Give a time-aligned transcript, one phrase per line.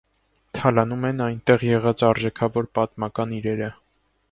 [0.59, 3.71] Թալանվում են այնտեղ եղած արժեքավոր պատմական իրերը։